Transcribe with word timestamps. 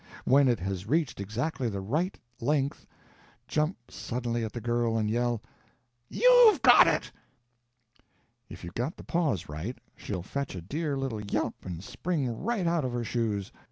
When 0.25 0.47
it 0.47 0.59
has 0.61 0.87
reached 0.87 1.19
exactly 1.19 1.69
the 1.69 1.79
right 1.79 2.19
length, 2.39 2.87
jump 3.47 3.77
suddenly 3.91 4.43
at 4.43 4.51
that 4.53 4.63
girl 4.63 4.97
and 4.97 5.07
yell, 5.07 5.43
"You've 6.09 6.63
got 6.63 6.87
it!") 6.87 7.11
If 8.49 8.63
you've 8.63 8.73
got 8.73 8.97
the 8.97 9.03
_pause 9.03 9.45
_right, 9.45 9.77
she'll 9.95 10.23
fetch 10.23 10.55
a 10.55 10.61
dear 10.61 10.97
little 10.97 11.21
yelp 11.21 11.63
and 11.67 11.83
spring 11.83 12.27
right 12.43 12.65
out 12.65 12.83
of 12.83 12.93
her 12.93 13.03
shoes. 13.03 13.51